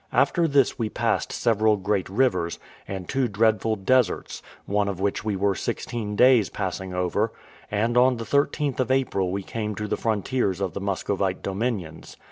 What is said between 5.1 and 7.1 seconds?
we were sixteen days passing